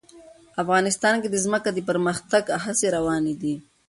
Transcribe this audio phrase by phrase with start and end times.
[0.63, 3.55] افغانستان کې د ځمکه د پرمختګ هڅې روانې دي.